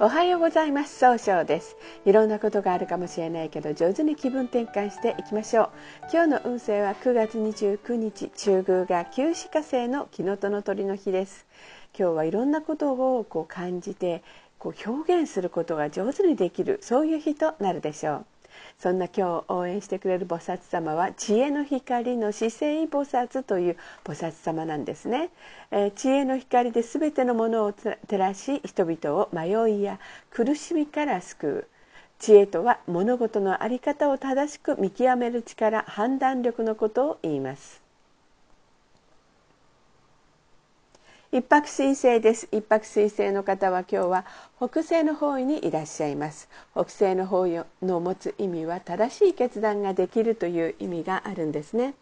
[0.00, 0.96] おはようございます。
[0.96, 1.76] 総称です。
[2.06, 5.70] いろんなことがあるかもしれないけど上手に気分転換していきましょう。
[6.12, 11.46] 今日の運勢は9月29日中宮が旧歯科星の木のとの鳥の日です。
[11.98, 14.22] 今日はいろんなことをこう感じて
[14.60, 18.26] こう表現することが上手にできるそういう日となるでしょう。
[18.78, 25.30] そんな今日応援してくれる菩薩様は知恵の光の姿勢菩薩という菩薩様なんですね、
[25.70, 29.98] えー、知恵の光で全てのものを照らし人々を迷いや
[30.30, 31.66] 苦しみから救う。
[32.18, 37.87] 知恵とは物事の在り方を正しく見極める力判断力のことを言います。
[41.30, 42.48] 一泊水星です。
[42.52, 44.24] 一泊水星の方は今日は
[44.56, 46.48] 北西の方位にいらっしゃいます。
[46.72, 51.92] 北西の方位の持つ意味は正しい決断ができるという意味があるんですね。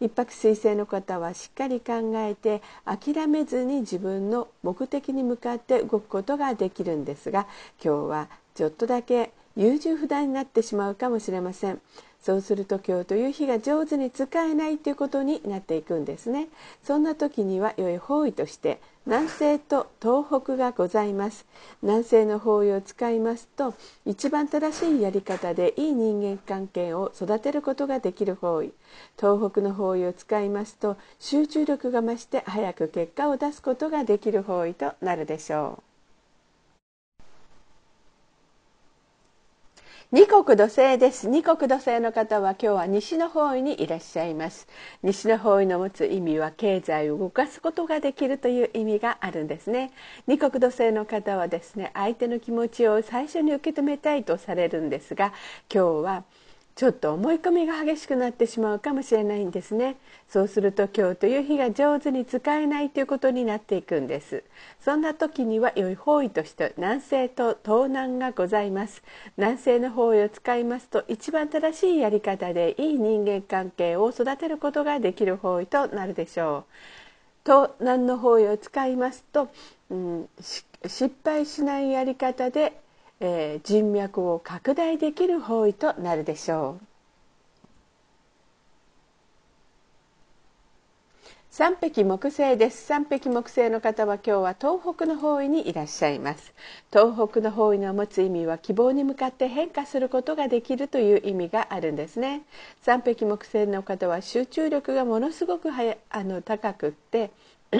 [0.00, 7.46] 一泊水星の方はしっかり考えて諦めずに自分の目的に向かって動くことができるんですが
[7.82, 11.80] 今日はちょっとだけ優柔不断になってしまうかもしれません。
[12.20, 16.48] そうすると今日という日が上手に使えないということになっていくんですね。
[16.82, 21.44] そんな時には良い方位として南西と東北がございます。
[21.82, 23.74] 南西の方位を使いますと
[24.06, 28.72] 一番正しいやり方でいい人間関係を育てることができる方位。
[29.20, 35.93] 東北の方位を使いますと集中力が増して早く結果を出すことができる方位となるでしょう。
[40.14, 41.28] 二国土星です。
[41.28, 44.68] 二国土星の方は今日は西の方位にいらっしゃいます。
[45.02, 49.90] 西の方位の持つ意味は経済を動かすことができるという意味があるんですね。
[50.28, 55.32] 二国土星の方はですね相手の気持ちを最初に受け止めたいとされるんですが
[55.68, 56.24] 今日は
[56.76, 59.96] ちょっと思い込みが激しくなってしまうかもしれないんですね。
[60.28, 64.42] そうすると今日という日が上手に使えないということになっていくんです。
[64.80, 69.04] そんな時には良い方位として南西と東南がございます。
[69.36, 76.72] 南西の方位を使いますと一番正しいやり方でいい人間関係を育てることができる方位となるでしょう。
[77.44, 79.48] 東南の方位を使いますと、
[79.90, 82.80] うん、失敗しないやり方で
[83.26, 86.84] えー、人脈を拡大できる方位となるでしょう。
[91.50, 92.84] 三匹木星です。
[92.84, 96.52] 三匹木星の方は今日は東北の方位にいらっしゃいます。
[96.92, 102.42] 東北の方位の持つ意味は希望に向かって変化することができるという意味があるんですね。
[102.82, 107.30] 三匹木星の方は集中力がものすごくはやあの高くって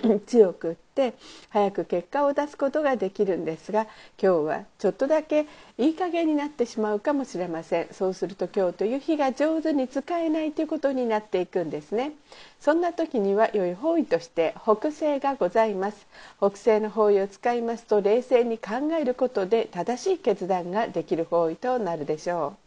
[0.26, 1.14] 強くって
[1.50, 3.88] 早く結果を出すことができるんですが今
[4.18, 5.46] 日はちょっとだけ
[5.78, 7.88] いい加減になってしまうかもしれません。
[7.92, 12.12] そうすると今日という日が上手に使えないということになっていくんですね。
[12.60, 16.06] そんな時には良い方位として北西がございます。
[16.38, 22.63] 北西の方位を使いますと冷静に考えることで正しい決断ができる方位となるでしょう。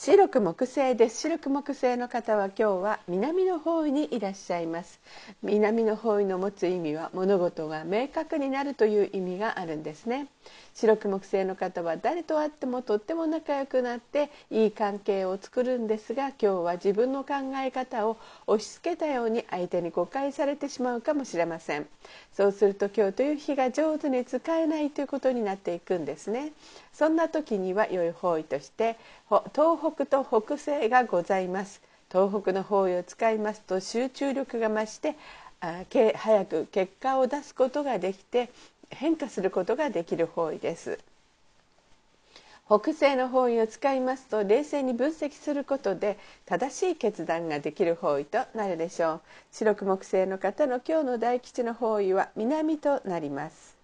[0.00, 1.22] 白く木星です。
[1.22, 5.00] 白く木星の方は今日は南の方位にいらっしゃいます。
[5.42, 10.28] 南の方位の持つ意味は物事が明確になるという意味があるんですね。
[10.72, 21.88] 白く木星の方は誰と会ってもとっても仲良くなっていい関係を作るんですが今日は自分の考え方を押し付けたように相手に誤解されてしまうかもしれません。
[22.32, 26.52] そうすると今日という日が上手に使えないということになっていくんですね。
[26.92, 28.96] そんな時には良い方位として
[29.28, 31.82] 東北と北西がございます。
[32.10, 35.16] 東北の方位を使いますと集中力が増して
[35.60, 35.82] あ
[36.14, 38.48] 早く結果を出すことができて
[38.88, 40.98] 変化することができる方位です。
[42.66, 49.20] 北西の方位を使いますと冷静に分析することで正しい決断ができる方位となるでしょう。
[49.52, 53.77] 白く木星の方の今日の大吉の方位は南となります。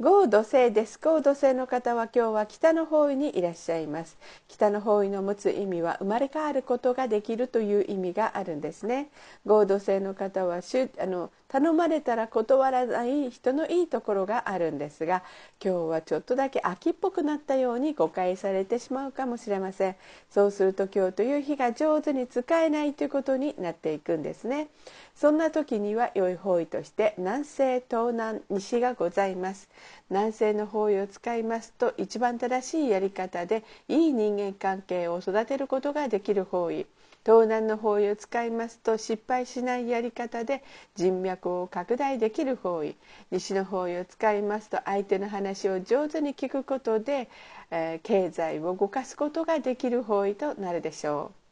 [0.00, 0.96] 合土星です。
[1.00, 4.16] 合土星の方は今日は北の方位にいらっしゃいます。
[4.46, 9.10] 北の方位の持つ意味は生まれ変わることができるという意味があるんですね。
[9.44, 15.22] 合土星の方はあの頼まれたら断らない人のいいところがあるんですが
[15.64, 19.96] 今日はちょっとだけ秋っぽくなったように誤解されてしまうかもしれません。
[20.30, 24.68] そうすると今日という日が上手に使えないということになっていくんですね。
[25.16, 29.68] そんな時には良い方位として南西東南西がございます。
[30.10, 36.86] 南西の方位を使いますと一番正しいやり方でいい人間関係を育てることができる方位
[37.24, 40.62] 東南の方位を使いますと失敗しないやり方で
[40.94, 42.96] 人脈を拡大できる方位
[43.30, 47.28] 西の方位を使いますと相手の話を上手に聞くことで、
[47.70, 51.47] えー、経済を動かすことができる方位となるでしょう。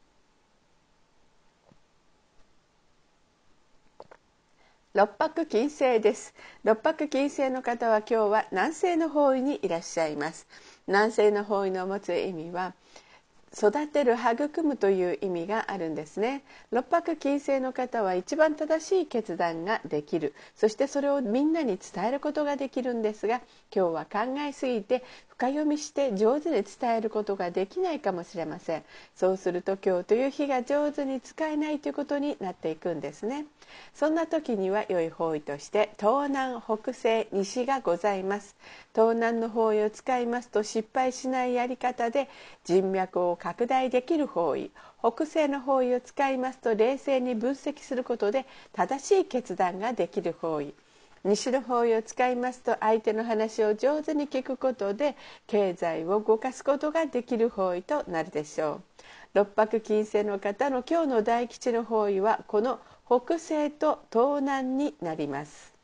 [4.97, 6.33] 六白金星です。
[6.65, 10.47] 六白金星の方は今日は南西の方位にいらっしゃいます。
[10.87, 12.73] 南西の方位の持つ意味は
[13.57, 16.43] 育てる育むという意味があるんですね。
[16.71, 20.35] 六白金星の方は一番正しい決断ができる。
[20.55, 23.41] そしてそれをみんなに伝えることができるんですが
[23.75, 28.85] 今日は考えすぎて深読みして上手に伝えることができないかもしれません。
[29.15, 33.47] そうすると今日という日が上手に使えないということになっていくんですね。
[33.95, 38.57] そんな時には良い方位として東南北西西がございます。
[38.95, 42.29] 東南の方位を使いますと失敗しないやり方で
[42.65, 50.75] 人脈を拡大できる方位北西の方位を使いますと冷静に分析することで正しい決断ができる方位。
[51.23, 55.17] 西の方位を使いますと相手の話を上手に聞くことで
[55.47, 58.83] 経済を動かすことができる方位となるでしょう。
[59.35, 65.76] 六白金星の方の今日の大吉の方位はこの北西と東南になります。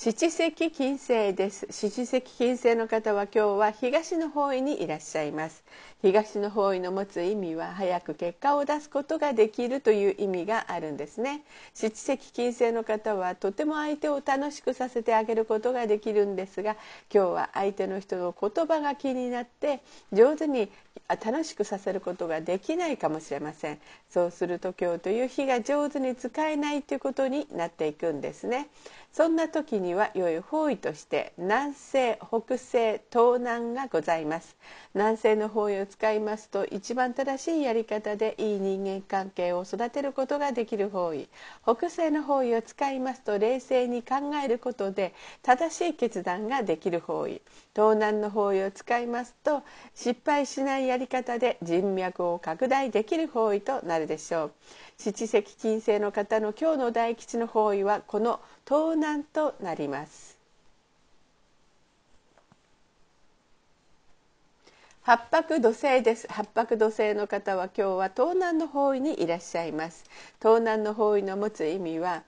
[0.00, 5.64] 七石金星です七石金星の方は今日は東の方位にいらっしゃいます
[6.00, 11.42] 東の方位の持つ意味は早く結果を出すことができるという意味があるんですね。
[11.74, 16.76] 七石金星の方はとても相手を楽しくさせてあげることができるんですが
[17.12, 19.80] 今日は相手の人の言葉が気になって
[20.12, 20.70] 上手に
[21.08, 23.78] 楽しくさせることができないかもしれません。
[24.08, 28.68] そうすると今日という日が上手に使えないということになっていくんですね。
[29.12, 34.56] そんな時には良い方位として南西北西東南がございます。
[34.94, 41.28] 南西の方位使いますと一番正しいやり方でいい人間関係を育てることができる方位。
[41.64, 47.40] 北西の方位を使いますと冷静に考えることで正しい決断ができる方位。
[47.74, 49.62] 東南の方位を使いますと
[49.94, 54.52] 失敗しないやり方で人脈を拡大できる方位となるでしょう。
[54.98, 60.37] 七石金星の方の今日の大吉の方位はこの東南となります。
[65.08, 66.26] 八白土星です。
[66.28, 70.04] 八白土星の方は今日は東南の方位にいらっしゃいます。
[70.38, 72.24] 東南の方位の持つ意味は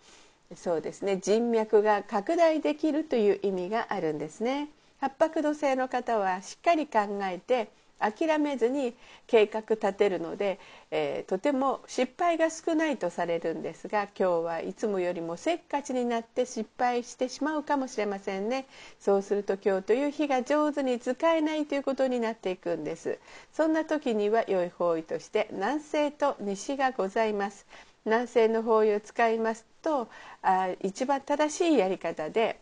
[0.56, 1.19] そうですね。
[1.19, 4.71] 人脈が拡大できるという意味があるんですね。
[4.99, 7.69] 八白土星の方はしっかり考えて
[8.00, 8.94] 諦めずに
[9.26, 10.58] 計画立てるので、
[10.91, 18.67] えー、とても失敗が少ないとされるんですが今日はいつもよりもせっかちになって失敗してしまうかもしれませんね。
[18.99, 23.19] そうすると今日という日が上手に使えないということになっていくんです。
[23.52, 27.67] そんな時には良い方位として南西と西がございます。
[28.06, 30.08] 南西の方位を使いますと
[30.43, 32.58] あ一番正しいやり方で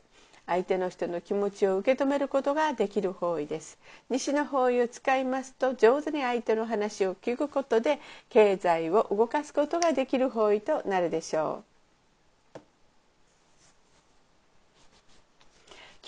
[0.49, 3.79] 相手の人の気持ちを受け止めることができる方位です。
[4.11, 8.01] 西の方位を使いますと上手に相手の話を聞くことで
[8.31, 11.68] 経済を動かすことができる方位となるでしょう。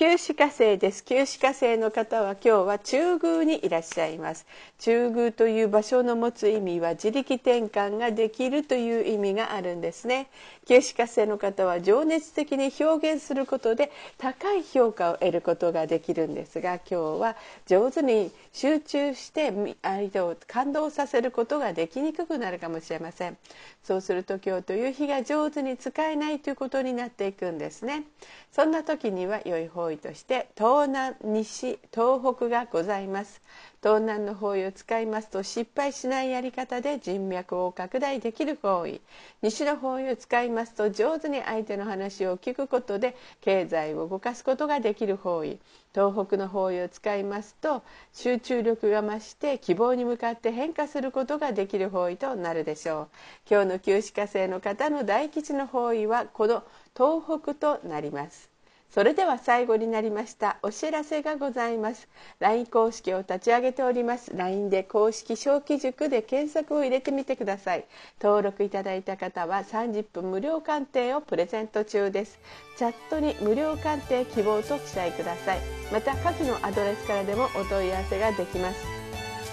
[0.01, 1.05] 旧歯科生です。
[1.05, 4.47] 旧歯科生の方は今日は中宮にいらっしゃいます。
[4.79, 10.31] 中宮という場所の持つ意味は自力転換ができるという意味があるんですね。
[10.67, 19.53] 旧歯科生の方は情熱的に表現することで高い評価を得ることができるんですが今日は上手に集中して
[19.83, 23.37] 相手を感動させることができにくくなるかもしれません。
[23.83, 28.05] そうすると今日という日が上手に使えないということになっていくんですね。
[28.51, 33.41] そんな時には良い方位として東南西東北がございます。
[33.83, 39.01] 東南の方位を使いますと失敗しないやり方で人脈を拡大できる方位。
[39.43, 45.59] 西の方位を使いますと上手に相手の話を聞くことで経済を動かすことができる方位。
[45.95, 47.83] 東北の方位を使いますと
[48.13, 53.09] 集中力が増して希望に向かって変化することができる方位となるでしょう。
[53.51, 56.63] 今日の旧歯科生の方の大吉の方位はこの
[56.95, 58.51] 東北となります。
[58.91, 62.09] それでは最後になりましたお知らせがございます。
[62.41, 64.37] LINE 公式を立ち上げております。
[64.37, 67.85] LINE で公式小規塾で検索を入れてみてください。
[68.21, 72.41] 登録いただいた方は30分無料鑑定をプレゼント中です。
[72.77, 75.61] チャットに無料鑑定希望と記載ください。
[75.93, 78.85] また下記のアドレスからでもお問い合わせができます。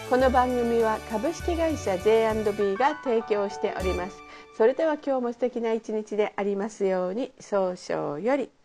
[0.10, 4.18] この番組は株式会社 J&B が提供しております。
[4.58, 8.57] それでは今日も素敵な一日でありますように早々より。